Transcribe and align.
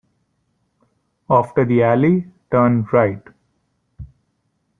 After 1.29 1.63
the 1.63 1.83
alley, 1.83 2.25
turn 2.51 2.87
right. 2.91 3.21